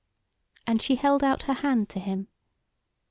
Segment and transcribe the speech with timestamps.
[0.65, 2.27] And she held out her hand to him.